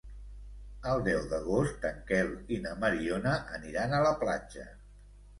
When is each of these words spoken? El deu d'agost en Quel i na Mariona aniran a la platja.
El 0.91 1.01
deu 1.07 1.17
d'agost 1.33 1.85
en 1.89 1.99
Quel 2.07 2.31
i 2.57 2.59
na 2.63 2.71
Mariona 2.85 3.35
aniran 3.59 3.93
a 3.99 4.01
la 4.07 4.15
platja. 4.23 4.65